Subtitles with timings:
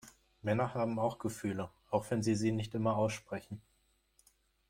[0.41, 3.61] Männer haben auch Gefühle, auch wenn sie sie nicht immer aussprechen.